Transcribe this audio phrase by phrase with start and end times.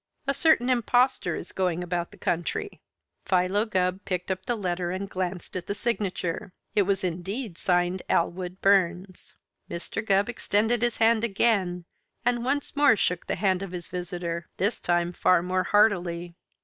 [0.25, 2.81] A certain impostor is going about the country"
[3.29, 6.53] Philo Gubb picked up the letter and glanced at the signature.
[6.73, 9.35] It was indeed signed "Allwood Burns."
[9.69, 10.03] Mr.
[10.03, 11.85] Gubb extended his hand again
[12.25, 16.33] and once more shook the hand of his visitor this time far more heartily.